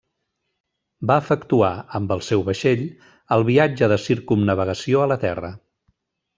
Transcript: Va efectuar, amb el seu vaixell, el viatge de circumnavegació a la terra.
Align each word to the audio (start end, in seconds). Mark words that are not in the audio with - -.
Va 1.11 1.17
efectuar, 1.23 1.69
amb 1.99 2.15
el 2.17 2.23
seu 2.29 2.43
vaixell, 2.49 2.83
el 3.37 3.47
viatge 3.53 3.93
de 3.95 4.01
circumnavegació 4.09 5.07
a 5.07 5.11
la 5.15 5.23
terra. 5.29 5.57